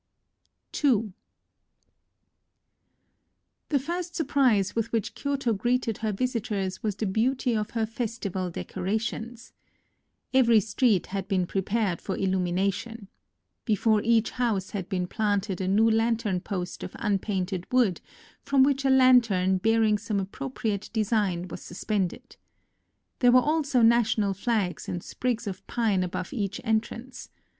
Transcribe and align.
II 0.83 1.13
The 3.69 3.77
first 3.77 4.15
surprise 4.15 4.75
with 4.75 4.91
which 4.91 5.13
Kyoto 5.13 5.53
greeted 5.53 5.99
her 5.99 6.11
visitors 6.11 6.81
was 6.81 6.95
the 6.95 7.05
beauty 7.05 7.55
of 7.55 7.69
her 7.77 7.85
festival 7.85 8.49
decorations. 8.49 9.53
Every 10.33 10.59
street 10.59 11.05
had 11.13 11.27
been 11.27 11.45
prepared 11.45 12.01
for 12.01 12.17
illumination. 12.17 13.09
Before 13.63 14.01
each 14.03 14.31
house 14.31 14.71
had 14.71 14.89
been 14.89 15.05
planted 15.05 15.61
a 15.61 15.67
new 15.67 15.91
lantern 15.91 16.39
post 16.39 16.81
of 16.81 16.95
unpainted 16.97 17.67
wood, 17.71 18.01
from 18.41 18.63
which 18.63 18.83
a 18.83 18.89
lantern 18.89 19.59
bearing 19.59 19.99
some 19.99 20.19
appropri 20.25 20.71
ate 20.71 20.89
design 20.93 21.47
was 21.47 21.61
suspended. 21.61 22.37
There 23.19 23.31
were 23.31 23.39
also 23.39 23.83
national 23.83 24.33
flags 24.33 24.89
and 24.89 25.03
sprigs 25.03 25.45
of 25.45 25.67
pine 25.67 26.01
above 26.01 26.33
each 26.33 26.59
entrance. 26.63 27.29